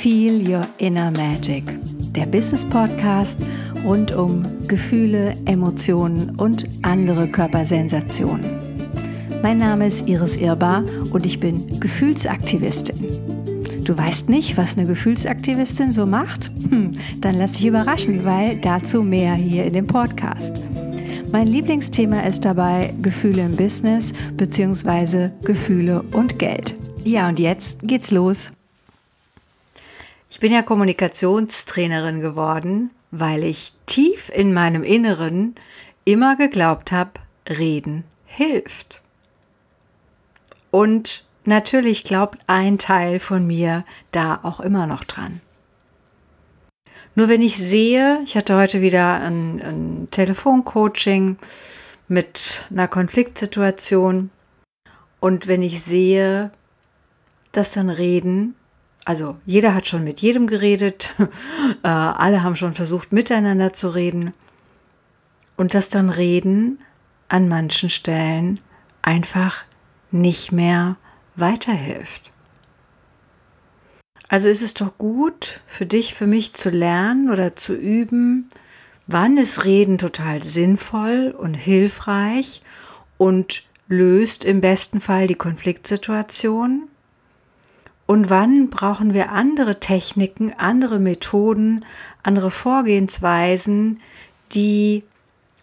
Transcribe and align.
Feel 0.00 0.48
Your 0.48 0.66
Inner 0.78 1.10
Magic, 1.10 1.62
der 2.14 2.24
Business 2.24 2.64
Podcast 2.64 3.38
rund 3.84 4.16
um 4.16 4.46
Gefühle, 4.66 5.36
Emotionen 5.44 6.30
und 6.36 6.64
andere 6.80 7.28
Körpersensationen. 7.28 8.46
Mein 9.42 9.58
Name 9.58 9.88
ist 9.88 10.08
Iris 10.08 10.36
Irbar 10.36 10.84
und 11.12 11.26
ich 11.26 11.38
bin 11.38 11.78
Gefühlsaktivistin. 11.80 12.96
Du 13.84 13.94
weißt 13.94 14.30
nicht, 14.30 14.56
was 14.56 14.78
eine 14.78 14.86
Gefühlsaktivistin 14.86 15.92
so 15.92 16.06
macht? 16.06 16.50
Hm, 16.70 16.92
dann 17.20 17.34
lass 17.36 17.52
dich 17.52 17.66
überraschen, 17.66 18.24
weil 18.24 18.56
dazu 18.56 19.02
mehr 19.02 19.34
hier 19.34 19.66
in 19.66 19.74
dem 19.74 19.86
Podcast. 19.86 20.62
Mein 21.30 21.46
Lieblingsthema 21.46 22.20
ist 22.20 22.46
dabei 22.46 22.94
Gefühle 23.02 23.42
im 23.42 23.54
Business 23.54 24.14
bzw. 24.38 25.28
Gefühle 25.42 26.02
und 26.12 26.38
Geld. 26.38 26.74
Ja, 27.04 27.28
und 27.28 27.38
jetzt 27.38 27.80
geht's 27.82 28.10
los. 28.10 28.50
Ich 30.30 30.38
bin 30.38 30.52
ja 30.52 30.62
Kommunikationstrainerin 30.62 32.20
geworden, 32.20 32.92
weil 33.10 33.42
ich 33.42 33.72
tief 33.86 34.30
in 34.32 34.54
meinem 34.54 34.84
Inneren 34.84 35.56
immer 36.04 36.36
geglaubt 36.36 36.92
habe, 36.92 37.10
reden 37.48 38.04
hilft. 38.26 39.02
Und 40.70 41.26
natürlich 41.44 42.04
glaubt 42.04 42.38
ein 42.46 42.78
Teil 42.78 43.18
von 43.18 43.44
mir 43.44 43.84
da 44.12 44.38
auch 44.44 44.60
immer 44.60 44.86
noch 44.86 45.02
dran. 45.02 45.40
Nur 47.16 47.28
wenn 47.28 47.42
ich 47.42 47.56
sehe, 47.56 48.20
ich 48.24 48.36
hatte 48.36 48.56
heute 48.56 48.80
wieder 48.80 49.20
ein, 49.20 49.60
ein 49.60 50.08
Telefoncoaching 50.12 51.38
mit 52.06 52.66
einer 52.70 52.86
Konfliktsituation 52.86 54.30
und 55.18 55.48
wenn 55.48 55.62
ich 55.62 55.82
sehe, 55.82 56.52
dass 57.50 57.72
dann 57.72 57.90
Reden 57.90 58.54
also 59.04 59.36
jeder 59.46 59.74
hat 59.74 59.88
schon 59.88 60.04
mit 60.04 60.20
jedem 60.20 60.46
geredet, 60.46 61.10
äh, 61.82 61.88
alle 61.88 62.42
haben 62.42 62.56
schon 62.56 62.74
versucht 62.74 63.12
miteinander 63.12 63.72
zu 63.72 63.94
reden. 63.94 64.34
Und 65.56 65.74
dass 65.74 65.88
dann 65.88 66.10
Reden 66.10 66.78
an 67.28 67.48
manchen 67.48 67.90
Stellen 67.90 68.60
einfach 69.02 69.64
nicht 70.10 70.52
mehr 70.52 70.96
weiterhilft. 71.36 72.30
Also 74.28 74.48
ist 74.48 74.62
es 74.62 74.74
doch 74.74 74.96
gut 74.96 75.60
für 75.66 75.86
dich, 75.86 76.14
für 76.14 76.26
mich 76.26 76.54
zu 76.54 76.70
lernen 76.70 77.30
oder 77.30 77.56
zu 77.56 77.74
üben, 77.74 78.48
wann 79.06 79.36
ist 79.36 79.64
Reden 79.64 79.98
total 79.98 80.42
sinnvoll 80.42 81.34
und 81.36 81.54
hilfreich 81.54 82.62
und 83.18 83.64
löst 83.88 84.44
im 84.44 84.60
besten 84.60 85.00
Fall 85.00 85.26
die 85.26 85.34
Konfliktsituation 85.34 86.89
und 88.10 88.28
wann 88.28 88.70
brauchen 88.70 89.14
wir 89.14 89.30
andere 89.30 89.78
Techniken, 89.78 90.52
andere 90.58 90.98
Methoden, 90.98 91.84
andere 92.24 92.50
Vorgehensweisen, 92.50 94.00
die 94.50 95.04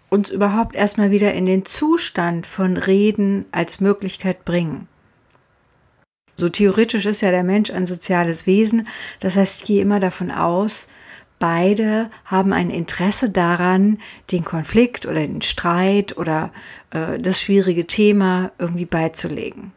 uns 0.08 0.30
überhaupt 0.30 0.74
erstmal 0.74 1.12
wieder 1.12 1.34
in 1.34 1.46
den 1.46 1.66
Zustand 1.66 2.48
von 2.48 2.78
Reden 2.78 3.44
als 3.52 3.82
Möglichkeit 3.82 4.46
bringen. 4.46 4.88
So 6.38 6.48
theoretisch 6.48 7.06
ist 7.06 7.20
ja 7.20 7.32
der 7.32 7.44
Mensch 7.44 7.70
ein 7.70 7.86
soziales 7.86 8.48
Wesen. 8.48 8.88
Das 9.20 9.36
heißt, 9.36 9.60
ich 9.60 9.68
gehe 9.68 9.82
immer 9.82 10.00
davon 10.00 10.32
aus, 10.32 10.88
beide 11.40 12.10
haben 12.24 12.54
ein 12.54 12.70
Interesse 12.70 13.30
daran, 13.30 14.00
den 14.32 14.46
Konflikt 14.46 15.06
oder 15.06 15.20
den 15.20 15.42
Streit 15.42 16.18
oder 16.18 16.54
äh, 16.92 17.20
das 17.20 17.42
schwierige 17.42 17.88
Thema 17.88 18.54
irgendwie 18.58 18.86
beizulegen. 18.86 19.74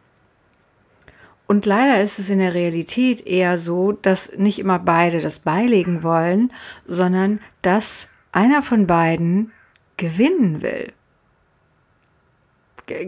Und 1.51 1.67
leider 1.67 2.01
ist 2.01 2.21
es 2.21 2.31
in 2.31 2.39
der 2.39 2.55
Realität 2.55 3.27
eher 3.27 3.59
so, 3.59 3.91
dass 3.91 4.39
nicht 4.39 4.61
immer 4.61 4.79
beide 4.79 5.21
das 5.21 5.41
beilegen 5.41 6.05
wollen, 6.05 6.53
sondern 6.87 7.41
dass 7.61 8.07
einer 8.31 8.63
von 8.63 8.87
beiden 8.87 9.51
gewinnen 9.97 10.63
will. 10.63 10.93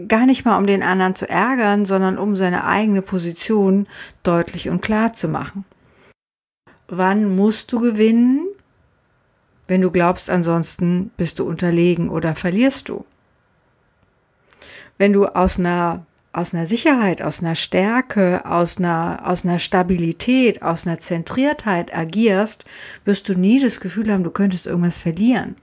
Gar 0.09 0.25
nicht 0.25 0.43
mal 0.43 0.57
um 0.57 0.67
den 0.67 0.83
anderen 0.83 1.15
zu 1.15 1.29
ärgern, 1.29 1.85
sondern 1.85 2.17
um 2.17 2.35
seine 2.35 2.65
eigene 2.65 3.01
Position 3.01 3.87
deutlich 4.23 4.67
und 4.67 4.81
klar 4.81 5.13
zu 5.13 5.29
machen. 5.29 5.63
Wann 6.89 7.33
musst 7.33 7.71
du 7.71 7.79
gewinnen? 7.79 8.45
Wenn 9.67 9.79
du 9.79 9.89
glaubst, 9.89 10.29
ansonsten 10.29 11.11
bist 11.15 11.39
du 11.39 11.47
unterlegen 11.47 12.09
oder 12.09 12.35
verlierst 12.35 12.89
du. 12.89 13.05
Wenn 14.97 15.13
du 15.13 15.27
aus 15.27 15.57
einer 15.59 16.05
aus 16.33 16.53
einer 16.53 16.65
Sicherheit, 16.65 17.21
aus 17.21 17.41
einer 17.41 17.53
Stärke, 17.53 18.43
aus 18.45 18.79
einer, 18.79 19.21
aus 19.23 19.45
einer 19.45 19.59
Stabilität, 19.59 20.63
aus 20.63 20.87
einer 20.87 20.99
Zentriertheit 20.99 21.95
agierst, 21.95 22.65
wirst 23.05 23.29
du 23.29 23.35
nie 23.35 23.59
das 23.59 23.79
Gefühl 23.79 24.11
haben, 24.11 24.23
du 24.23 24.31
könntest 24.31 24.65
irgendwas 24.65 24.97
verlieren. 24.97 25.55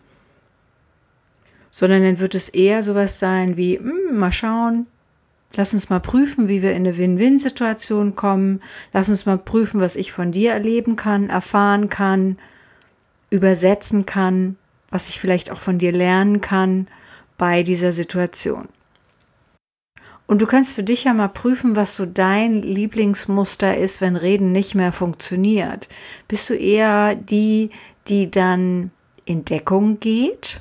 Sondern 1.72 2.02
dann 2.02 2.20
wird 2.20 2.36
es 2.36 2.48
eher 2.48 2.84
sowas 2.84 3.18
sein 3.18 3.56
wie, 3.56 3.78
hm, 3.78 4.16
mal 4.16 4.30
schauen, 4.30 4.86
lass 5.54 5.74
uns 5.74 5.90
mal 5.90 6.00
prüfen, 6.00 6.46
wie 6.46 6.62
wir 6.62 6.70
in 6.70 6.86
eine 6.86 6.96
Win-Win-Situation 6.96 8.14
kommen, 8.14 8.62
lass 8.92 9.08
uns 9.08 9.26
mal 9.26 9.38
prüfen, 9.38 9.80
was 9.80 9.96
ich 9.96 10.12
von 10.12 10.30
dir 10.30 10.52
erleben 10.52 10.94
kann, 10.94 11.30
erfahren 11.30 11.88
kann, 11.88 12.36
übersetzen 13.28 14.06
kann, 14.06 14.56
was 14.88 15.08
ich 15.08 15.18
vielleicht 15.18 15.50
auch 15.50 15.60
von 15.60 15.78
dir 15.78 15.90
lernen 15.90 16.40
kann 16.40 16.86
bei 17.38 17.64
dieser 17.64 17.90
Situation. 17.90 18.68
Und 20.30 20.40
du 20.40 20.46
kannst 20.46 20.74
für 20.74 20.84
dich 20.84 21.02
ja 21.02 21.12
mal 21.12 21.26
prüfen, 21.26 21.74
was 21.74 21.96
so 21.96 22.06
dein 22.06 22.62
Lieblingsmuster 22.62 23.76
ist, 23.76 24.00
wenn 24.00 24.14
Reden 24.14 24.52
nicht 24.52 24.76
mehr 24.76 24.92
funktioniert. 24.92 25.88
Bist 26.28 26.48
du 26.48 26.54
eher 26.54 27.16
die, 27.16 27.70
die 28.06 28.30
dann 28.30 28.92
in 29.24 29.44
Deckung 29.44 29.98
geht? 29.98 30.60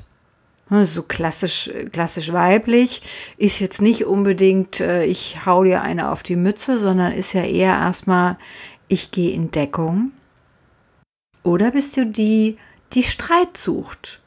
So 0.70 1.04
klassisch, 1.04 1.70
klassisch 1.92 2.32
weiblich 2.32 3.02
ist 3.36 3.60
jetzt 3.60 3.80
nicht 3.80 4.06
unbedingt, 4.06 4.80
äh, 4.80 5.04
ich 5.04 5.46
hau 5.46 5.62
dir 5.62 5.82
eine 5.82 6.10
auf 6.10 6.24
die 6.24 6.34
Mütze, 6.34 6.76
sondern 6.76 7.12
ist 7.12 7.32
ja 7.32 7.44
eher 7.44 7.74
erstmal, 7.74 8.38
ich 8.88 9.12
gehe 9.12 9.30
in 9.30 9.52
Deckung. 9.52 10.10
Oder 11.44 11.70
bist 11.70 11.96
du 11.96 12.06
die, 12.06 12.56
die 12.92 13.04
Streit 13.04 13.56
sucht, 13.56 14.20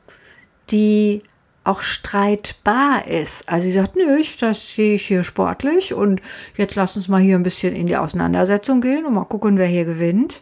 die 0.71 1.21
auch 1.63 1.81
streitbar 1.81 3.07
ist. 3.07 3.47
Also 3.47 3.65
sie 3.65 3.73
sagt, 3.73 3.95
nö, 3.95 4.17
ich, 4.17 4.37
das 4.37 4.75
sehe 4.75 4.95
ich 4.95 5.07
hier 5.07 5.23
sportlich 5.23 5.93
und 5.93 6.21
jetzt 6.57 6.75
lass 6.75 6.97
uns 6.97 7.07
mal 7.07 7.21
hier 7.21 7.35
ein 7.35 7.43
bisschen 7.43 7.75
in 7.75 7.87
die 7.87 7.97
Auseinandersetzung 7.97 8.81
gehen 8.81 9.05
und 9.05 9.13
mal 9.13 9.23
gucken, 9.25 9.57
wer 9.57 9.67
hier 9.67 9.85
gewinnt. 9.85 10.41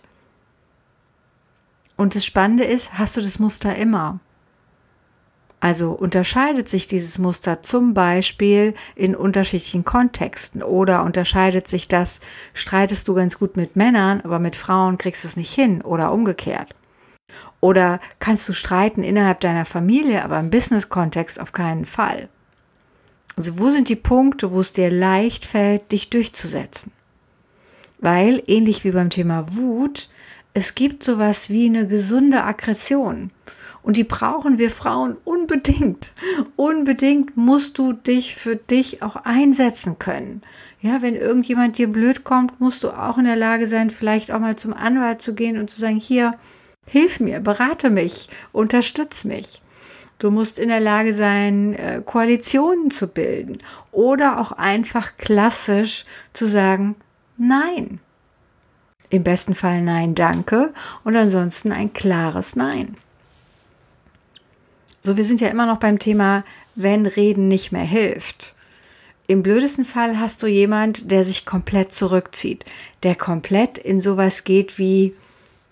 Und 1.96 2.16
das 2.16 2.26
Spannende 2.26 2.64
ist, 2.64 2.98
hast 2.98 3.18
du 3.18 3.22
das 3.22 3.38
Muster 3.38 3.76
immer? 3.76 4.20
Also 5.60 5.92
unterscheidet 5.92 6.68
sich 6.68 6.88
dieses 6.88 7.20
Muster 7.20 7.62
zum 7.62 7.94
Beispiel 7.94 8.74
in 8.96 9.16
unterschiedlichen 9.16 9.86
Kontexten 9.86 10.64
oder 10.64 11.04
unterscheidet 11.04 11.68
sich 11.68 11.88
das, 11.88 12.20
streitest 12.56 13.08
du 13.08 13.14
ganz 13.14 13.38
gut 13.38 13.58
mit 13.58 13.76
Männern, 13.76 14.22
aber 14.22 14.40
mit 14.40 14.56
Frauen 14.56 14.98
kriegst 14.98 15.24
du 15.24 15.28
es 15.28 15.38
nicht 15.38 15.54
hin 15.54 15.84
oder 15.84 16.12
umgekehrt. 16.12 16.74
Oder 17.60 18.00
kannst 18.20 18.48
du 18.50 18.54
streiten 18.54 19.04
innerhalb 19.04 19.40
deiner 19.40 19.66
Familie, 19.66 20.24
aber 20.24 20.40
im 20.40 20.50
Business-Kontext 20.50 21.40
auf 21.40 21.52
keinen 21.52 21.86
Fall? 21.86 22.30
Also 23.38 23.60
wo 23.60 23.70
sind 23.70 23.90
die 23.90 23.96
Punkte, 23.96 24.52
wo 24.52 24.60
es 24.60 24.74
dir 24.74 24.90
leicht 24.92 25.46
fällt, 25.46 25.92
dich 25.92 26.10
durchzusetzen? 26.10 26.92
Weil, 28.00 28.44
ähnlich 28.48 28.84
wie 28.84 28.92
beim 28.92 29.10
Thema 29.10 29.46
Wut, 29.56 30.10
es 30.54 30.76
gibt 30.76 31.04
sowas 31.04 31.50
wie 31.50 31.68
eine 31.68 31.88
gesunde 31.88 32.44
Aggression. 32.44 33.32
Und 33.84 33.98
die 33.98 34.04
brauchen 34.04 34.58
wir 34.58 34.70
Frauen 34.70 35.18
unbedingt. 35.24 36.08
Unbedingt 36.56 37.36
musst 37.36 37.78
du 37.78 37.94
dich 37.94 38.36
für 38.36 38.56
dich 38.56 39.02
auch 39.02 39.16
einsetzen 39.16 39.98
können. 39.98 40.42
Ja, 40.82 41.02
wenn 41.02 41.16
irgendjemand 41.16 41.78
dir 41.78 41.88
blöd 41.88 42.24
kommt, 42.24 42.60
musst 42.60 42.84
du 42.84 42.90
auch 42.90 43.18
in 43.18 43.26
der 43.26 43.36
Lage 43.36 43.68
sein, 43.68 43.90
vielleicht 43.90 44.32
auch 44.32 44.40
mal 44.40 44.56
zum 44.56 44.74
Anwalt 44.74 45.22
zu 45.22 45.34
gehen 45.34 45.58
und 45.58 45.70
zu 45.70 45.80
sagen, 45.80 46.00
hier, 46.00 46.36
Hilf 46.88 47.20
mir, 47.20 47.40
berate 47.40 47.90
mich, 47.90 48.30
unterstütz 48.52 49.24
mich. 49.24 49.62
Du 50.20 50.30
musst 50.30 50.60
in 50.60 50.70
der 50.70 50.80
Lage 50.80 51.14
sein, 51.14 51.74
äh, 51.74 52.02
Koalitionen 52.06 52.92
zu 52.92 53.08
bilden 53.08 53.60
oder 53.92 54.40
auch 54.40 54.52
einfach 54.52 55.18
klassisch 55.18 56.06
zu 56.34 56.46
sagen, 56.46 56.96
nein. 57.38 58.00
Im 59.10 59.24
besten 59.24 59.56
Fall 59.56 59.82
nein, 59.82 60.16
danke 60.16 60.74
und 61.04 61.16
ansonsten 61.16 61.72
ein 61.72 61.92
klares 61.92 62.56
Nein. 62.56 62.96
So, 65.02 65.18
wir 65.18 65.26
sind 65.26 65.42
ja 65.42 65.48
immer 65.48 65.66
noch 65.66 65.80
beim 65.80 65.98
Thema, 65.98 66.46
wenn 66.76 67.06
Reden 67.06 67.48
nicht 67.48 67.72
mehr 67.72 67.84
hilft. 67.84 68.54
Im 69.28 69.44
blödesten 69.44 69.84
Fall 69.84 70.20
hast 70.20 70.44
du 70.44 70.48
jemand, 70.48 71.10
der 71.10 71.26
sich 71.26 71.46
komplett 71.46 71.94
zurückzieht, 71.94 72.66
der 73.04 73.16
komplett 73.16 73.78
in 73.78 74.00
sowas 74.00 74.44
geht 74.44 74.78
wie, 74.78 75.16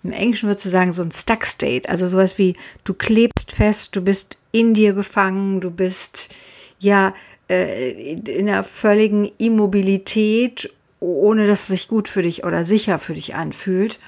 im 0.03 0.11
Englischen 0.11 0.47
würdest 0.47 0.65
du 0.65 0.69
sagen, 0.69 0.91
so 0.91 1.03
ein 1.03 1.11
Stuck 1.11 1.45
State, 1.45 1.89
also 1.89 2.07
sowas 2.07 2.37
wie 2.37 2.55
du 2.83 2.93
klebst 2.93 3.51
fest, 3.51 3.95
du 3.95 4.01
bist 4.01 4.41
in 4.51 4.73
dir 4.73 4.93
gefangen, 4.93 5.59
du 5.61 5.71
bist 5.71 6.33
ja 6.79 7.13
äh, 7.49 8.13
in 8.13 8.47
einer 8.47 8.63
völligen 8.63 9.29
Immobilität, 9.37 10.71
ohne 10.99 11.47
dass 11.47 11.61
es 11.61 11.67
sich 11.67 11.87
gut 11.87 12.07
für 12.07 12.21
dich 12.21 12.43
oder 12.43 12.65
sicher 12.65 12.99
für 12.99 13.13
dich 13.13 13.35
anfühlt. 13.35 13.99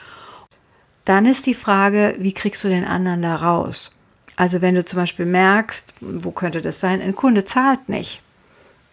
dann 1.06 1.26
ist 1.26 1.48
die 1.48 1.56
Frage, 1.56 2.16
wie 2.20 2.34
kriegst 2.34 2.64
du 2.64 2.70
den 2.70 2.86
anderen 2.86 3.22
da 3.22 3.36
raus? 3.36 3.92
Also 4.36 4.62
wenn 4.62 4.76
du 4.76 4.86
zum 4.86 4.98
Beispiel 4.98 5.26
merkst, 5.26 5.94
wo 6.00 6.32
könnte 6.32 6.62
das 6.62 6.80
sein, 6.80 7.02
ein 7.02 7.16
Kunde 7.16 7.44
zahlt 7.44 7.90
nicht. 7.90 8.22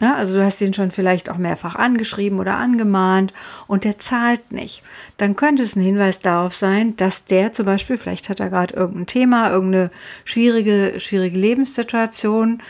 Ja, 0.01 0.15
also 0.15 0.35
du 0.35 0.45
hast 0.45 0.61
ihn 0.61 0.75
schon 0.75 0.93
vielleicht 0.93 1.29
auch 1.29 1.39
mehrfach 1.39 1.75
angeschrieben 1.75 2.39
oder 2.39 2.57
angemahnt 2.57 3.35
und 3.67 3.83
der 3.83 3.99
zahlt 3.99 4.53
nicht. 4.53 4.83
Dann 5.17 5.35
könnte 5.35 5.65
es 5.65 5.75
ein 5.75 5.83
Hinweis 5.83 6.21
darauf 6.21 6.55
sein, 6.55 6.97
dass 6.97 7.25
der 7.25 7.53
zum 7.53 7.67
Beispiel, 7.67 7.99
vielleicht 7.99 8.29
hat 8.29 8.39
er 8.39 8.51
gerade 8.51 8.77
irgendein 8.77 9.07
Thema, 9.07 9.51
irgendeine 9.51 9.91
schwierige, 10.25 11.01
schwierige 11.01 11.37
Lebenssituation 11.37 12.63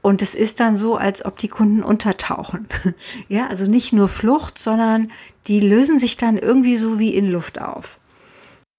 und 0.00 0.22
es 0.22 0.34
ist 0.34 0.58
dann 0.58 0.76
so, 0.76 0.96
als 0.96 1.24
ob 1.24 1.36
die 1.36 1.48
Kunden 1.48 1.82
untertauchen. 1.82 2.66
ja, 3.28 3.46
also 3.48 3.66
nicht 3.66 3.92
nur 3.92 4.08
Flucht, 4.08 4.58
sondern 4.58 5.10
die 5.46 5.60
lösen 5.60 5.98
sich 5.98 6.16
dann 6.16 6.38
irgendwie 6.38 6.76
so 6.76 6.98
wie 6.98 7.14
in 7.14 7.30
Luft 7.30 7.60
auf. 7.60 7.98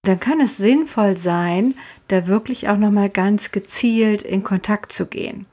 Dann 0.04 0.20
kann 0.20 0.42
es 0.42 0.58
sinnvoll 0.58 1.18
sein, 1.18 1.76
da 2.08 2.28
wirklich 2.28 2.68
auch 2.68 2.78
nochmal 2.78 3.10
ganz 3.10 3.52
gezielt 3.52 4.24
in 4.24 4.44
Kontakt 4.44 4.92
zu 4.92 5.06
gehen 5.06 5.46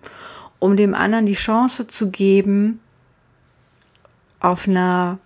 um 0.62 0.76
dem 0.76 0.94
anderen 0.94 1.26
die 1.26 1.34
Chance 1.34 1.88
zu 1.88 2.12
geben, 2.12 2.78
auf 4.38 4.68
einer, 4.68 5.18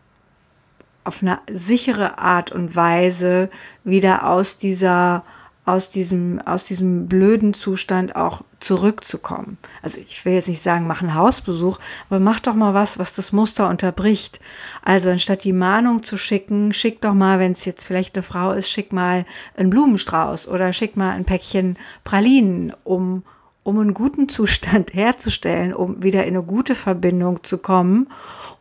auf 1.04 1.22
eine 1.22 1.40
sichere 1.52 2.16
Art 2.16 2.52
und 2.52 2.74
Weise 2.74 3.50
wieder 3.84 4.26
aus 4.26 4.56
dieser 4.56 5.24
aus 5.66 5.90
diesem, 5.90 6.40
aus 6.46 6.62
diesem 6.62 7.08
blöden 7.08 7.52
Zustand 7.52 8.14
auch 8.14 8.42
zurückzukommen. 8.60 9.58
Also 9.82 9.98
ich 9.98 10.24
will 10.24 10.34
jetzt 10.34 10.48
nicht 10.48 10.62
sagen, 10.62 10.86
mach 10.86 11.02
einen 11.02 11.16
Hausbesuch, 11.16 11.80
aber 12.08 12.20
mach 12.20 12.38
doch 12.38 12.54
mal 12.54 12.72
was, 12.72 13.00
was 13.00 13.14
das 13.14 13.32
Muster 13.32 13.68
unterbricht. 13.68 14.38
Also 14.84 15.10
anstatt 15.10 15.42
die 15.42 15.52
Mahnung 15.52 16.04
zu 16.04 16.16
schicken, 16.16 16.72
schick 16.72 17.00
doch 17.00 17.14
mal, 17.14 17.40
wenn 17.40 17.50
es 17.50 17.64
jetzt 17.64 17.84
vielleicht 17.84 18.14
eine 18.14 18.22
Frau 18.22 18.52
ist, 18.52 18.70
schick 18.70 18.92
mal 18.92 19.26
einen 19.56 19.70
Blumenstrauß 19.70 20.46
oder 20.46 20.72
schick 20.72 20.96
mal 20.96 21.10
ein 21.10 21.24
Päckchen 21.24 21.76
Pralinen, 22.04 22.72
um 22.84 23.24
um 23.66 23.80
einen 23.80 23.94
guten 23.94 24.28
Zustand 24.28 24.92
herzustellen, 24.94 25.74
um 25.74 26.02
wieder 26.02 26.24
in 26.24 26.36
eine 26.36 26.44
gute 26.44 26.74
Verbindung 26.76 27.42
zu 27.42 27.58
kommen, 27.58 28.08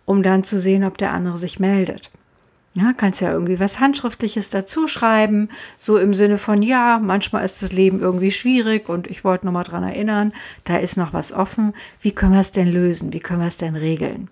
um 0.05 0.23
dann 0.23 0.43
zu 0.43 0.59
sehen, 0.59 0.83
ob 0.83 0.97
der 0.97 1.13
andere 1.13 1.37
sich 1.37 1.59
meldet. 1.59 2.09
Ja, 2.73 2.91
kannst 2.91 3.21
ja 3.21 3.31
irgendwie 3.31 3.59
was 3.59 3.79
Handschriftliches 3.79 4.49
dazu 4.49 4.87
schreiben, 4.87 5.47
so 5.77 5.97
im 5.97 6.13
Sinne 6.13 6.37
von, 6.37 6.61
ja, 6.61 6.99
manchmal 7.01 7.45
ist 7.45 7.63
das 7.63 7.71
Leben 7.71 8.01
irgendwie 8.01 8.31
schwierig 8.31 8.89
und 8.89 9.07
ich 9.07 9.23
wollte 9.23 9.45
nochmal 9.45 9.63
dran 9.63 9.83
erinnern, 9.83 10.33
da 10.65 10.75
ist 10.77 10.97
noch 10.97 11.13
was 11.13 11.31
offen. 11.31 11.73
Wie 12.01 12.11
können 12.11 12.33
wir 12.33 12.41
es 12.41 12.51
denn 12.51 12.67
lösen? 12.67 13.13
Wie 13.13 13.21
können 13.21 13.39
wir 13.39 13.47
es 13.47 13.57
denn 13.57 13.77
regeln? 13.77 14.27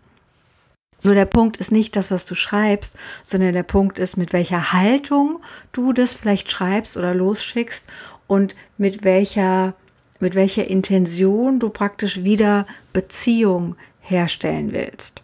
Nur 1.03 1.13
der 1.13 1.25
Punkt 1.25 1.57
ist 1.57 1.71
nicht 1.71 1.95
das, 1.95 2.11
was 2.11 2.25
du 2.25 2.33
schreibst, 2.33 2.97
sondern 3.21 3.53
der 3.53 3.63
Punkt 3.63 3.99
ist, 3.99 4.17
mit 4.17 4.33
welcher 4.33 4.73
Haltung 4.73 5.39
du 5.71 5.93
das 5.93 6.15
vielleicht 6.15 6.49
schreibst 6.49 6.97
oder 6.97 7.13
losschickst 7.13 7.87
und 8.27 8.55
mit 8.77 9.03
welcher 9.03 9.75
mit 10.23 10.35
welcher 10.35 10.67
Intention 10.67 11.59
du 11.59 11.69
praktisch 11.69 12.23
wieder 12.23 12.65
Beziehung 12.93 13.75
herstellen 13.99 14.71
willst. 14.71 15.21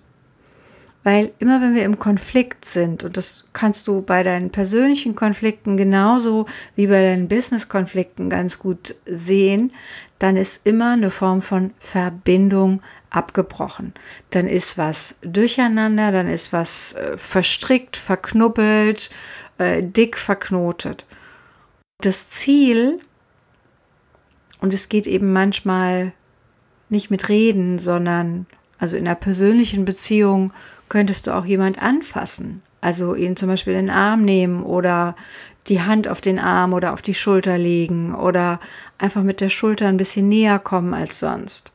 Weil 1.04 1.31
immer 1.40 1.62
wenn 1.62 1.74
wir 1.74 1.86
im 1.86 1.98
Konflikt 1.98 2.66
sind, 2.66 3.06
und 3.06 3.16
das 3.16 3.46
kannst 3.54 3.88
du 3.88 4.01
bei 4.01 4.22
deinen 4.24 4.50
persönlichen 4.50 5.16
Konflikten 5.16 5.78
genauso 5.78 6.46
wie 6.75 6.88
bei 6.88 7.01
deinen 7.01 7.30
Business-Konflikten 7.30 8.30
ganz 8.30 8.60
gut 8.60 8.96
sehen, 9.06 9.72
dann 10.19 10.36
ist 10.36 10.68
immer 10.68 10.92
eine 10.92 11.10
Form 11.10 11.42
von 11.42 11.72
Verbindung 11.80 12.81
abgebrochen. 13.10 13.94
Dann 14.31 14.48
ist 14.48 14.78
was 14.78 15.16
durcheinander, 15.22 16.12
dann 16.12 16.28
ist 16.28 16.51
was 16.51 16.94
äh, 16.94 17.18
verstrickt, 17.18 17.96
verknuppelt, 17.96 19.10
äh, 19.57 19.81
dick 19.81 20.18
verknotet. 20.18 21.06
Das 22.01 22.30
Ziel 22.30 23.00
und 24.60 24.74
es 24.74 24.90
geht 24.90 25.08
eben 25.08 25.32
manchmal 25.34 26.14
nicht 26.90 27.12
mit 27.12 27.30
Reden, 27.30 27.80
sondern 27.80 28.46
also 28.78 28.98
in 28.98 29.08
einer 29.08 29.16
persönlichen 29.16 29.86
Beziehung 29.86 30.52
könntest 30.88 31.28
du 31.28 31.36
auch 31.36 31.46
jemand 31.46 31.82
anfassen. 31.82 32.62
Also 32.82 33.14
ihn 33.14 33.36
zum 33.36 33.50
Beispiel 33.50 33.74
in 33.74 33.88
den 33.88 33.96
Arm 33.96 34.24
nehmen 34.24 34.64
oder 34.64 35.16
die 35.68 35.82
Hand 35.82 36.08
auf 36.08 36.22
den 36.22 36.40
Arm 36.40 36.74
oder 36.74 36.94
auf 36.94 37.02
die 37.02 37.14
Schulter 37.14 37.58
legen 37.58 38.16
oder 38.16 38.60
einfach 38.98 39.22
mit 39.22 39.42
der 39.42 39.50
Schulter 39.50 39.88
ein 39.88 39.98
bisschen 39.98 40.30
näher 40.30 40.60
kommen 40.60 40.94
als 40.94 41.20
sonst. 41.20 41.74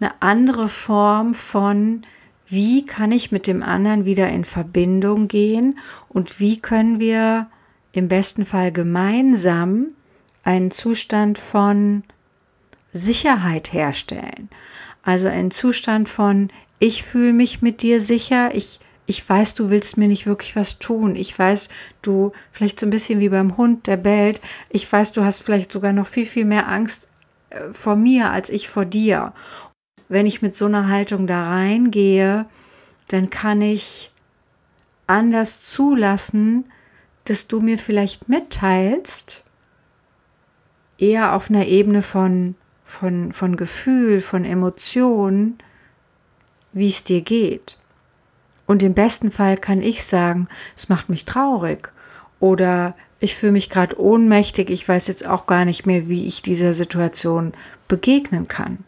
Eine 0.00 0.12
andere 0.20 0.68
Form 0.68 1.34
von, 1.34 2.02
wie 2.46 2.84
kann 2.84 3.12
ich 3.12 3.30
mit 3.30 3.46
dem 3.46 3.62
anderen 3.62 4.04
wieder 4.06 4.28
in 4.28 4.44
Verbindung 4.44 5.28
gehen 5.28 5.78
und 6.08 6.40
wie 6.40 6.58
können 6.58 6.98
wir 6.98 7.46
im 7.92 8.08
besten 8.08 8.44
Fall 8.44 8.72
gemeinsam 8.72 9.88
einen 10.44 10.70
Zustand 10.70 11.38
von 11.38 12.04
Sicherheit 12.92 13.72
herstellen. 13.72 14.48
Also 15.02 15.28
einen 15.28 15.50
Zustand 15.50 16.08
von, 16.08 16.50
ich 16.78 17.02
fühle 17.02 17.32
mich 17.32 17.62
mit 17.62 17.82
dir 17.82 18.00
sicher, 18.00 18.54
ich, 18.54 18.80
ich 19.06 19.28
weiß, 19.28 19.54
du 19.54 19.70
willst 19.70 19.96
mir 19.96 20.08
nicht 20.08 20.26
wirklich 20.26 20.56
was 20.56 20.78
tun. 20.78 21.16
Ich 21.16 21.38
weiß, 21.38 21.68
du, 22.02 22.32
vielleicht 22.52 22.80
so 22.80 22.86
ein 22.86 22.90
bisschen 22.90 23.20
wie 23.20 23.28
beim 23.28 23.56
Hund, 23.56 23.86
der 23.86 23.96
bellt, 23.96 24.40
ich 24.70 24.90
weiß, 24.90 25.12
du 25.12 25.24
hast 25.24 25.40
vielleicht 25.40 25.72
sogar 25.72 25.92
noch 25.92 26.06
viel, 26.06 26.26
viel 26.26 26.44
mehr 26.44 26.68
Angst 26.68 27.08
äh, 27.50 27.72
vor 27.72 27.96
mir 27.96 28.30
als 28.30 28.50
ich 28.50 28.68
vor 28.68 28.84
dir. 28.84 29.32
Wenn 30.08 30.26
ich 30.26 30.42
mit 30.42 30.54
so 30.54 30.66
einer 30.66 30.88
Haltung 30.88 31.26
da 31.26 31.50
reingehe, 31.50 32.46
dann 33.08 33.30
kann 33.30 33.60
ich 33.60 34.10
anders 35.06 35.62
zulassen, 35.62 36.64
dass 37.24 37.48
du 37.48 37.60
mir 37.60 37.78
vielleicht 37.78 38.28
mitteilst, 38.28 39.43
eher 40.98 41.34
auf 41.34 41.50
einer 41.50 41.66
Ebene 41.66 42.02
von, 42.02 42.54
von, 42.84 43.32
von 43.32 43.56
Gefühl, 43.56 44.20
von 44.20 44.44
Emotion, 44.44 45.58
wie 46.72 46.88
es 46.88 47.04
dir 47.04 47.22
geht. 47.22 47.78
Und 48.66 48.82
im 48.82 48.94
besten 48.94 49.30
Fall 49.30 49.56
kann 49.56 49.82
ich 49.82 50.04
sagen, 50.04 50.48
es 50.76 50.88
macht 50.88 51.08
mich 51.08 51.24
traurig 51.24 51.92
oder 52.40 52.94
ich 53.20 53.34
fühle 53.34 53.52
mich 53.52 53.70
gerade 53.70 53.98
ohnmächtig, 53.98 54.70
ich 54.70 54.86
weiß 54.88 55.06
jetzt 55.06 55.26
auch 55.26 55.46
gar 55.46 55.64
nicht 55.64 55.86
mehr, 55.86 56.08
wie 56.08 56.26
ich 56.26 56.42
dieser 56.42 56.74
Situation 56.74 57.52
begegnen 57.88 58.48
kann. 58.48 58.78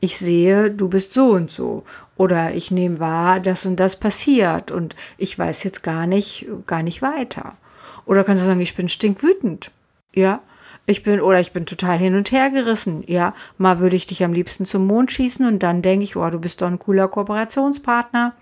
Ich 0.00 0.18
sehe, 0.18 0.70
du 0.70 0.88
bist 0.88 1.14
so 1.14 1.30
und 1.30 1.50
so 1.50 1.84
oder 2.16 2.54
ich 2.54 2.70
nehme 2.70 3.00
wahr, 3.00 3.40
das 3.40 3.66
und 3.66 3.76
das 3.76 3.98
passiert 3.98 4.70
und 4.70 4.94
ich 5.16 5.38
weiß 5.38 5.64
jetzt 5.64 5.82
gar 5.82 6.06
nicht, 6.06 6.46
gar 6.66 6.82
nicht 6.82 7.02
weiter. 7.02 7.56
Oder 8.04 8.24
kannst 8.24 8.42
du 8.42 8.46
sagen, 8.46 8.60
ich 8.60 8.76
bin 8.76 8.88
stinkwütend. 8.88 9.70
Ja, 10.14 10.40
ich 10.86 11.02
bin, 11.02 11.20
oder 11.20 11.40
ich 11.40 11.52
bin 11.52 11.66
total 11.66 11.98
hin 11.98 12.14
und 12.14 12.30
her 12.30 12.50
gerissen. 12.50 13.02
Ja, 13.06 13.34
mal 13.58 13.80
würde 13.80 13.96
ich 13.96 14.06
dich 14.06 14.24
am 14.24 14.32
liebsten 14.32 14.66
zum 14.66 14.86
Mond 14.86 15.10
schießen 15.10 15.44
und 15.46 15.62
dann 15.62 15.82
denke 15.82 16.04
ich, 16.04 16.16
oh, 16.16 16.30
du 16.30 16.38
bist 16.38 16.62
doch 16.62 16.68
ein 16.68 16.78
cooler 16.78 17.08
Kooperationspartner. 17.08 18.34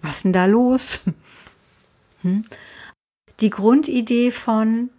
Was 0.00 0.22
denn 0.22 0.32
da 0.32 0.46
los? 0.46 1.00
Hm? 2.22 2.42
Die 3.40 3.50
Grundidee 3.50 4.30
von 4.30 4.90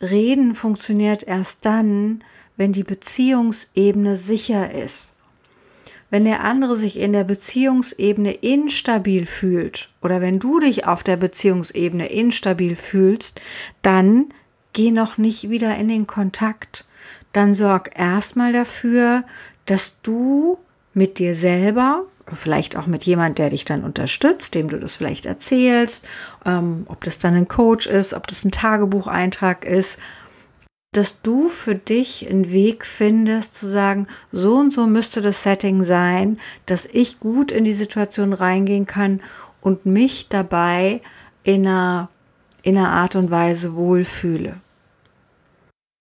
Reden 0.00 0.54
funktioniert 0.54 1.24
erst 1.24 1.64
dann, 1.64 2.22
wenn 2.56 2.72
die 2.72 2.84
Beziehungsebene 2.84 4.14
sicher 4.14 4.70
ist. 4.72 5.16
Wenn 6.08 6.24
der 6.24 6.44
andere 6.44 6.76
sich 6.76 7.00
in 7.00 7.12
der 7.12 7.24
Beziehungsebene 7.24 8.32
instabil 8.34 9.26
fühlt 9.26 9.90
oder 10.02 10.20
wenn 10.20 10.38
du 10.38 10.60
dich 10.60 10.86
auf 10.86 11.02
der 11.02 11.16
Beziehungsebene 11.16 12.06
instabil 12.06 12.76
fühlst, 12.76 13.40
dann 13.82 14.32
geh 14.72 14.90
noch 14.90 15.18
nicht 15.18 15.50
wieder 15.50 15.76
in 15.76 15.88
den 15.88 16.06
Kontakt. 16.06 16.84
Dann 17.32 17.54
sorg 17.54 17.90
erstmal 17.98 18.52
dafür, 18.52 19.24
dass 19.66 20.00
du 20.02 20.58
mit 20.94 21.18
dir 21.18 21.34
selber, 21.34 22.04
vielleicht 22.32 22.76
auch 22.76 22.86
mit 22.86 23.04
jemand, 23.04 23.38
der 23.38 23.50
dich 23.50 23.64
dann 23.64 23.84
unterstützt, 23.84 24.54
dem 24.54 24.68
du 24.68 24.78
das 24.78 24.94
vielleicht 24.96 25.26
erzählst, 25.26 26.06
ähm, 26.44 26.84
ob 26.88 27.04
das 27.04 27.18
dann 27.18 27.34
ein 27.34 27.48
Coach 27.48 27.86
ist, 27.86 28.14
ob 28.14 28.26
das 28.26 28.44
ein 28.44 28.50
Tagebucheintrag 28.50 29.64
ist, 29.64 29.98
dass 30.92 31.22
du 31.22 31.48
für 31.48 31.74
dich 31.74 32.28
einen 32.28 32.50
Weg 32.50 32.84
findest 32.84 33.56
zu 33.56 33.66
sagen, 33.66 34.06
so 34.30 34.56
und 34.56 34.72
so 34.72 34.86
müsste 34.86 35.22
das 35.22 35.42
Setting 35.42 35.84
sein, 35.84 36.38
dass 36.66 36.84
ich 36.84 37.18
gut 37.18 37.50
in 37.50 37.64
die 37.64 37.72
Situation 37.72 38.34
reingehen 38.34 38.86
kann 38.86 39.20
und 39.62 39.86
mich 39.86 40.28
dabei 40.28 41.00
in 41.44 41.66
einer 41.66 42.10
in 42.62 42.78
einer 42.78 42.90
Art 42.90 43.16
und 43.16 43.30
Weise 43.30 43.74
wohlfühle. 43.74 44.60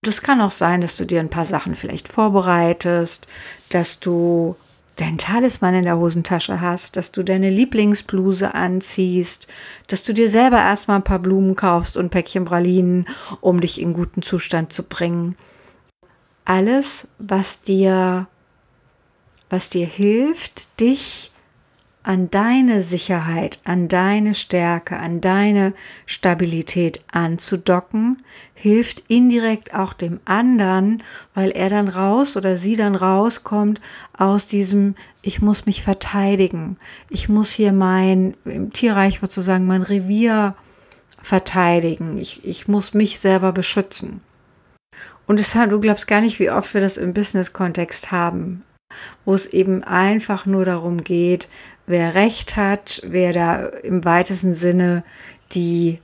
Das 0.04 0.24
kann 0.24 0.42
auch 0.42 0.52
sein, 0.52 0.82
dass 0.82 0.98
du 0.98 1.06
dir 1.06 1.20
ein 1.20 1.30
paar 1.30 1.46
Sachen 1.46 1.76
vielleicht 1.76 2.08
vorbereitest, 2.08 3.28
dass 3.70 4.00
du 4.00 4.56
deinen 4.96 5.20
Talisman 5.20 5.76
in 5.76 5.84
der 5.84 5.98
Hosentasche 5.98 6.60
hast, 6.60 6.98
dass 6.98 7.12
du 7.12 7.24
deine 7.24 7.50
Lieblingsbluse 7.50 8.54
anziehst, 8.54 9.48
dass 9.88 10.04
du 10.04 10.14
dir 10.14 10.30
selber 10.30 10.58
erstmal 10.58 10.98
ein 10.98 11.04
paar 11.04 11.20
Blumen 11.20 11.56
kaufst 11.56 11.98
und 11.98 12.06
ein 12.06 12.10
Päckchen 12.10 12.46
Pralinen, 12.46 13.08
um 13.42 13.62
dich 13.62 13.80
in 13.80 13.94
guten 13.94 14.22
Zustand 14.22 14.74
zu 14.74 14.84
bringen. 14.84 15.38
Alles, 16.46 17.08
was 17.20 17.62
dir, 17.62 18.28
was 19.50 19.70
dir 19.70 19.86
hilft, 19.86 20.80
dich 20.80 21.31
an 22.04 22.32
deine 22.32 22.82
Sicherheit, 22.82 23.60
an 23.64 23.88
deine 23.88 24.34
Stärke, 24.34 24.98
an 24.98 25.22
deine 25.22 25.74
Stabilität 26.06 27.04
anzudocken, 27.12 28.24
hilft 28.54 29.04
indirekt 29.08 29.74
auch 29.74 29.94
dem 29.94 30.20
anderen, 30.26 31.04
weil 31.34 31.52
er 31.52 31.70
dann 31.70 31.88
raus 31.88 32.38
oder 32.38 32.58
sie 32.58 32.76
dann 32.76 32.96
rauskommt 32.96 33.82
aus 34.18 34.48
diesem, 34.48 34.96
ich 35.22 35.42
muss 35.42 35.66
mich 35.66 35.84
verteidigen, 35.84 36.78
ich 37.10 37.30
muss 37.30 37.52
hier 37.52 37.72
mein, 37.72 38.36
im 38.46 38.74
Tierreich 38.74 39.20
sozusagen 39.20 39.66
mein 39.68 39.84
Revier 39.84 40.56
verteidigen, 41.22 42.18
ich, 42.18 42.46
ich 42.46 42.68
muss 42.68 42.94
mich 42.94 43.20
selber 43.20 43.52
beschützen. 43.52 44.22
Und 45.28 45.40
es, 45.40 45.54
du 45.54 45.80
glaubst 45.80 46.08
gar 46.08 46.22
nicht, 46.22 46.40
wie 46.40 46.50
oft 46.50 46.74
wir 46.74 46.82
das 46.82 46.98
im 46.98 47.14
Business-Kontext 47.14 48.12
haben, 48.12 48.64
wo 49.26 49.34
es 49.34 49.48
eben 49.48 49.84
einfach 49.84 50.46
nur 50.46 50.66
darum 50.66 51.04
geht, 51.04 51.48
wer 51.88 52.16
Recht 52.16 52.56
hat, 52.56 53.02
wer 53.06 53.34
da 53.34 53.66
im 53.66 54.06
weitesten 54.06 54.54
Sinne 54.54 55.04
die, 55.52 56.00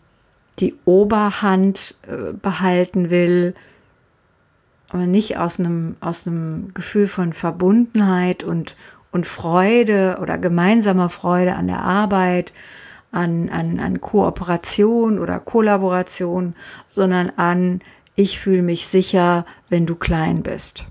die 0.59 0.75
Oberhand 0.85 1.95
äh, 2.07 2.33
behalten 2.33 3.09
will, 3.09 3.55
aber 4.89 5.05
nicht 5.05 5.37
aus 5.37 5.59
einem, 5.59 5.95
aus 5.99 6.27
einem 6.27 6.73
Gefühl 6.73 7.07
von 7.07 7.33
Verbundenheit 7.33 8.43
und, 8.43 8.75
und 9.11 9.27
Freude 9.27 10.17
oder 10.21 10.37
gemeinsamer 10.37 11.09
Freude 11.09 11.55
an 11.55 11.67
der 11.67 11.81
Arbeit, 11.81 12.53
an, 13.11 13.49
an, 13.49 13.79
an 13.79 14.01
Kooperation 14.01 15.19
oder 15.19 15.39
Kollaboration, 15.39 16.55
sondern 16.89 17.31
an, 17.35 17.81
ich 18.15 18.39
fühle 18.39 18.61
mich 18.61 18.87
sicher, 18.87 19.45
wenn 19.69 19.85
du 19.85 19.95
klein 19.95 20.43
bist 20.43 20.85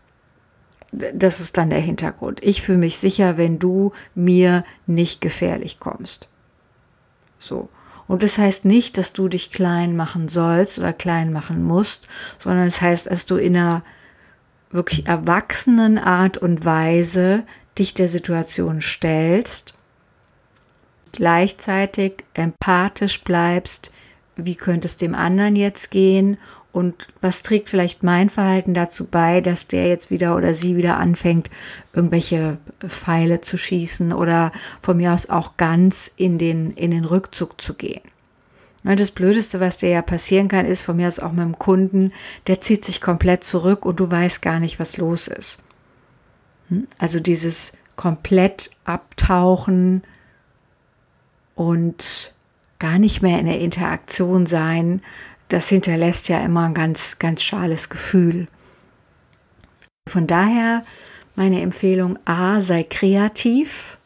das 0.96 1.40
ist 1.40 1.56
dann 1.58 1.70
der 1.70 1.80
Hintergrund. 1.80 2.42
Ich 2.42 2.62
fühle 2.62 2.78
mich 2.78 2.96
sicher, 2.98 3.36
wenn 3.36 3.58
du 3.58 3.92
mir 4.14 4.64
nicht 4.86 5.20
gefährlich 5.20 5.78
kommst. 5.78 6.28
So. 7.38 7.68
Und 8.08 8.22
das 8.22 8.38
heißt 8.38 8.64
nicht, 8.64 8.98
dass 8.98 9.12
du 9.12 9.28
dich 9.28 9.50
klein 9.50 9.96
machen 9.96 10.28
sollst 10.28 10.78
oder 10.78 10.92
klein 10.92 11.32
machen 11.32 11.64
musst, 11.64 12.08
sondern 12.38 12.66
es 12.66 12.76
das 12.76 12.82
heißt, 12.82 13.06
dass 13.10 13.26
du 13.26 13.36
in 13.36 13.56
einer 13.56 13.82
wirklich 14.70 15.06
erwachsenen 15.06 15.98
Art 15.98 16.38
und 16.38 16.64
Weise 16.64 17.42
dich 17.78 17.94
der 17.94 18.08
Situation 18.08 18.80
stellst, 18.80 19.74
gleichzeitig 21.12 22.24
empathisch 22.34 23.22
bleibst, 23.22 23.92
wie 24.36 24.54
könnte 24.54 24.86
es 24.86 24.96
dem 24.96 25.14
anderen 25.14 25.56
jetzt 25.56 25.90
gehen 25.90 26.38
und 26.76 27.08
was 27.22 27.40
trägt 27.40 27.70
vielleicht 27.70 28.02
mein 28.02 28.28
Verhalten 28.28 28.74
dazu 28.74 29.06
bei, 29.06 29.40
dass 29.40 29.66
der 29.66 29.88
jetzt 29.88 30.10
wieder 30.10 30.36
oder 30.36 30.52
sie 30.52 30.76
wieder 30.76 30.98
anfängt, 30.98 31.48
irgendwelche 31.94 32.58
Pfeile 32.86 33.40
zu 33.40 33.56
schießen 33.56 34.12
oder 34.12 34.52
von 34.82 34.98
mir 34.98 35.14
aus 35.14 35.30
auch 35.30 35.56
ganz 35.56 36.12
in 36.18 36.36
den, 36.36 36.72
in 36.72 36.90
den 36.90 37.06
Rückzug 37.06 37.58
zu 37.62 37.72
gehen. 37.72 38.02
Das 38.84 39.10
Blödeste, 39.10 39.58
was 39.58 39.78
dir 39.78 39.88
ja 39.88 40.02
passieren 40.02 40.48
kann, 40.48 40.66
ist 40.66 40.82
von 40.82 40.96
mir 40.96 41.08
aus 41.08 41.18
auch 41.18 41.32
mit 41.32 41.44
dem 41.44 41.58
Kunden, 41.58 42.12
der 42.46 42.60
zieht 42.60 42.84
sich 42.84 43.00
komplett 43.00 43.42
zurück 43.42 43.86
und 43.86 43.98
du 43.98 44.10
weißt 44.10 44.42
gar 44.42 44.60
nicht, 44.60 44.78
was 44.78 44.98
los 44.98 45.28
ist. 45.28 45.62
Hm? 46.68 46.86
Also 46.98 47.20
dieses 47.20 47.72
komplett 47.96 48.70
abtauchen 48.84 50.02
und 51.54 52.34
gar 52.78 52.98
nicht 52.98 53.22
mehr 53.22 53.40
in 53.40 53.46
der 53.46 53.60
Interaktion 53.60 54.44
sein, 54.44 55.00
das 55.48 55.68
hinterlässt 55.68 56.28
ja 56.28 56.40
immer 56.40 56.64
ein 56.64 56.74
ganz, 56.74 57.18
ganz 57.18 57.42
schales 57.42 57.88
Gefühl. 57.88 58.48
Von 60.08 60.26
daher 60.26 60.82
meine 61.34 61.60
Empfehlung 61.60 62.18
A, 62.24 62.60
sei 62.60 62.82
kreativ, 62.82 63.98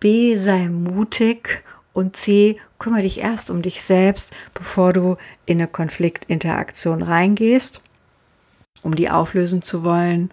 B, 0.00 0.36
sei 0.36 0.68
mutig 0.68 1.62
und 1.92 2.16
C, 2.16 2.58
kümmere 2.78 3.02
dich 3.02 3.20
erst 3.20 3.50
um 3.50 3.62
dich 3.62 3.82
selbst, 3.82 4.32
bevor 4.54 4.92
du 4.92 5.16
in 5.46 5.58
eine 5.58 5.68
Konfliktinteraktion 5.68 7.02
reingehst, 7.02 7.82
um 8.82 8.94
die 8.94 9.10
auflösen 9.10 9.62
zu 9.62 9.84
wollen. 9.84 10.30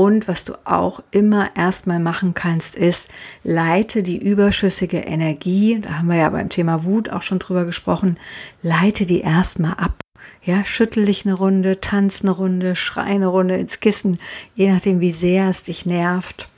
Und 0.00 0.28
was 0.28 0.44
du 0.44 0.54
auch 0.64 1.02
immer 1.10 1.54
erstmal 1.56 1.98
machen 1.98 2.32
kannst, 2.32 2.74
ist, 2.74 3.08
leite 3.44 4.02
die 4.02 4.16
überschüssige 4.16 4.96
Energie, 4.96 5.78
da 5.78 5.98
haben 5.98 6.08
wir 6.08 6.16
ja 6.16 6.30
beim 6.30 6.48
Thema 6.48 6.84
Wut 6.84 7.10
auch 7.10 7.20
schon 7.20 7.38
drüber 7.38 7.66
gesprochen, 7.66 8.18
leite 8.62 9.04
die 9.04 9.20
erstmal 9.20 9.74
ab. 9.74 10.00
Ja, 10.42 10.64
schüttel 10.64 11.04
dich 11.04 11.26
eine 11.26 11.34
Runde, 11.34 11.82
tanz 11.82 12.22
eine 12.22 12.30
Runde, 12.30 12.76
schrei 12.76 13.02
eine 13.02 13.26
Runde 13.26 13.58
ins 13.58 13.80
Kissen, 13.80 14.18
je 14.54 14.72
nachdem, 14.72 15.00
wie 15.00 15.10
sehr 15.10 15.50
es 15.50 15.64
dich 15.64 15.84
nervt. 15.84 16.48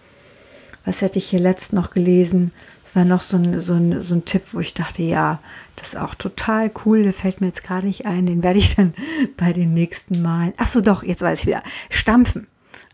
Was 0.85 1.03
hätte 1.03 1.19
ich 1.19 1.29
hier 1.29 1.41
letzt 1.41 1.73
noch 1.73 1.91
gelesen? 1.91 2.53
Es 2.85 2.95
war 2.95 3.05
noch 3.05 3.23
so 3.23 3.39
ein, 3.39 3.59
so, 3.59 3.75
ein, 3.75 4.01
so 4.01 4.15
ein 4.15 4.25
Tipp, 4.25 4.45
wo 4.53 4.61
ich 4.61 4.73
dachte, 4.73 5.03
ja, 5.03 5.41
das 5.75 5.95
ist 5.95 5.99
auch 5.99 6.15
total 6.15 6.71
cool. 6.85 7.03
Der 7.03 7.13
fällt 7.13 7.41
mir 7.41 7.49
jetzt 7.49 7.65
gerade 7.65 7.89
nicht 7.89 8.07
ein. 8.07 8.27
Den 8.27 8.45
werde 8.45 8.61
ich 8.61 8.77
dann 8.77 8.95
bei 9.37 9.53
den 9.53 9.75
nächsten 9.75 10.23
Malen. 10.23 10.55
Ach 10.59 10.69
so, 10.69 10.81
doch, 10.81 11.03
jetzt 11.03 11.23
weiß 11.23 11.41
ich 11.41 11.47
wieder. 11.47 11.65
Stampfen. 11.91 12.47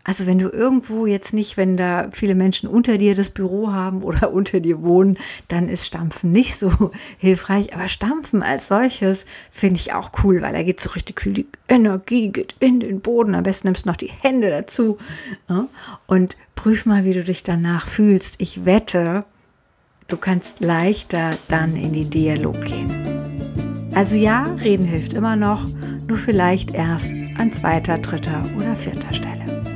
Also 0.09 0.25
wenn 0.25 0.39
du 0.39 0.49
irgendwo 0.49 1.05
jetzt 1.05 1.33
nicht, 1.33 1.55
wenn 1.55 1.77
da 1.77 2.09
viele 2.11 2.33
Menschen 2.33 2.67
unter 2.67 2.97
dir 2.97 3.13
das 3.13 3.29
Büro 3.29 3.71
haben 3.71 4.01
oder 4.01 4.33
unter 4.33 4.59
dir 4.59 4.81
wohnen, 4.81 5.19
dann 5.49 5.69
ist 5.69 5.85
Stampfen 5.85 6.31
nicht 6.31 6.57
so 6.57 6.89
hilfreich. 7.19 7.75
Aber 7.75 7.87
Stampfen 7.87 8.41
als 8.41 8.69
solches 8.69 9.27
finde 9.51 9.75
ich 9.75 9.93
auch 9.93 10.09
cool, 10.23 10.41
weil 10.41 10.53
da 10.53 10.63
geht 10.63 10.81
so 10.81 10.89
richtig 10.89 11.21
viel 11.21 11.33
die 11.33 11.47
Energie 11.67 12.29
geht 12.29 12.55
in 12.59 12.79
den 12.79 13.01
Boden. 13.01 13.35
Am 13.35 13.43
besten 13.43 13.67
nimmst 13.67 13.85
du 13.85 13.89
noch 13.89 13.97
die 13.97 14.09
Hände 14.09 14.49
dazu 14.49 14.97
und 16.07 16.37
prüf 16.55 16.87
mal, 16.87 17.05
wie 17.05 17.13
du 17.13 17.23
dich 17.23 17.43
danach 17.43 17.87
fühlst. 17.87 18.41
Ich 18.41 18.65
wette, 18.65 19.25
du 20.07 20.17
kannst 20.17 20.59
leichter 20.59 21.37
dann 21.49 21.75
in 21.75 21.93
den 21.93 22.09
Dialog 22.09 22.59
gehen. 22.63 23.91
Also 23.93 24.15
ja, 24.15 24.47
reden 24.63 24.85
hilft 24.85 25.13
immer 25.13 25.35
noch, 25.35 25.67
nur 26.07 26.17
vielleicht 26.17 26.73
erst 26.73 27.11
an 27.37 27.53
zweiter, 27.53 27.99
dritter 27.99 28.43
oder 28.57 28.75
vierter 28.75 29.13
Stelle. 29.13 29.68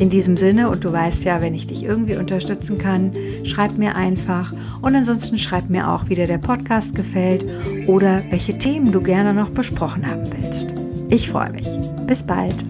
In 0.00 0.08
diesem 0.08 0.38
Sinne, 0.38 0.70
und 0.70 0.82
du 0.82 0.90
weißt 0.90 1.24
ja, 1.24 1.42
wenn 1.42 1.54
ich 1.54 1.66
dich 1.66 1.82
irgendwie 1.82 2.16
unterstützen 2.16 2.78
kann, 2.78 3.12
schreib 3.44 3.76
mir 3.76 3.96
einfach. 3.96 4.50
Und 4.80 4.96
ansonsten 4.96 5.36
schreib 5.36 5.68
mir 5.68 5.90
auch, 5.90 6.08
wie 6.08 6.14
dir 6.14 6.26
der 6.26 6.38
Podcast 6.38 6.94
gefällt 6.94 7.44
oder 7.86 8.22
welche 8.30 8.56
Themen 8.56 8.92
du 8.92 9.02
gerne 9.02 9.34
noch 9.34 9.50
besprochen 9.50 10.06
haben 10.06 10.24
willst. 10.32 10.74
Ich 11.10 11.28
freue 11.28 11.52
mich. 11.52 11.68
Bis 12.06 12.22
bald. 12.22 12.64